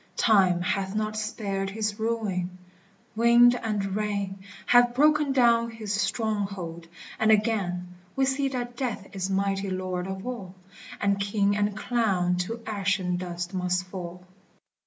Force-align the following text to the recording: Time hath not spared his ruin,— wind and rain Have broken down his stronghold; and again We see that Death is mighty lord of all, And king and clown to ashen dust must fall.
Time 0.17 0.61
hath 0.61 0.95
not 0.95 1.15
spared 1.15 1.69
his 1.69 1.99
ruin,— 1.99 2.57
wind 3.15 3.53
and 3.61 3.95
rain 3.95 4.39
Have 4.65 4.95
broken 4.95 5.31
down 5.31 5.69
his 5.69 5.93
stronghold; 5.93 6.87
and 7.19 7.29
again 7.29 7.93
We 8.15 8.25
see 8.25 8.47
that 8.47 8.75
Death 8.75 9.07
is 9.13 9.29
mighty 9.29 9.69
lord 9.69 10.07
of 10.07 10.25
all, 10.25 10.55
And 10.99 11.19
king 11.19 11.55
and 11.55 11.77
clown 11.77 12.37
to 12.37 12.63
ashen 12.65 13.17
dust 13.17 13.53
must 13.53 13.83
fall. 13.83 14.25